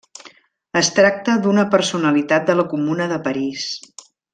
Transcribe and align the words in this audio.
Es 0.81 0.89
tracta 1.01 1.35
d'una 1.45 1.67
personalitat 1.77 2.51
de 2.51 2.59
la 2.59 2.69
Comuna 2.75 3.11
de 3.17 3.23
París. 3.33 3.71